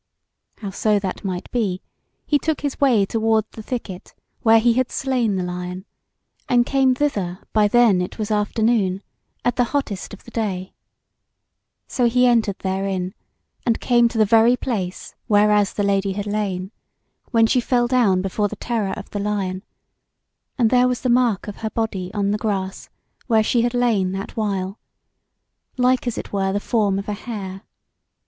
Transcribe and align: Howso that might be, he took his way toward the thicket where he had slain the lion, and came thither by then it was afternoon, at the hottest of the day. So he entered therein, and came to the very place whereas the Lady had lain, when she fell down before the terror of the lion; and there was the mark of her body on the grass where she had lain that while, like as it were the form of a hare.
Howso 0.61 0.97
that 0.99 1.23
might 1.23 1.47
be, 1.51 1.83
he 2.25 2.39
took 2.39 2.61
his 2.61 2.79
way 2.81 3.05
toward 3.05 3.45
the 3.51 3.61
thicket 3.61 4.15
where 4.41 4.57
he 4.59 4.73
had 4.73 4.91
slain 4.91 5.35
the 5.35 5.43
lion, 5.43 5.85
and 6.49 6.65
came 6.65 6.95
thither 6.95 7.37
by 7.53 7.67
then 7.67 8.01
it 8.01 8.17
was 8.17 8.31
afternoon, 8.31 9.03
at 9.45 9.57
the 9.57 9.65
hottest 9.75 10.11
of 10.11 10.23
the 10.23 10.31
day. 10.31 10.73
So 11.87 12.09
he 12.09 12.25
entered 12.25 12.57
therein, 12.57 13.13
and 13.63 13.79
came 13.79 14.07
to 14.07 14.17
the 14.17 14.25
very 14.25 14.57
place 14.57 15.13
whereas 15.27 15.71
the 15.71 15.83
Lady 15.83 16.13
had 16.13 16.25
lain, 16.25 16.71
when 17.29 17.45
she 17.45 17.61
fell 17.61 17.85
down 17.85 18.23
before 18.23 18.47
the 18.47 18.55
terror 18.55 18.95
of 18.97 19.11
the 19.11 19.19
lion; 19.19 19.61
and 20.57 20.71
there 20.71 20.87
was 20.87 21.01
the 21.01 21.09
mark 21.09 21.47
of 21.47 21.57
her 21.57 21.69
body 21.69 22.11
on 22.15 22.31
the 22.31 22.39
grass 22.39 22.89
where 23.27 23.43
she 23.43 23.61
had 23.61 23.75
lain 23.75 24.13
that 24.13 24.35
while, 24.35 24.79
like 25.77 26.07
as 26.07 26.17
it 26.17 26.33
were 26.33 26.51
the 26.51 26.59
form 26.59 26.97
of 26.97 27.07
a 27.07 27.13
hare. 27.13 27.61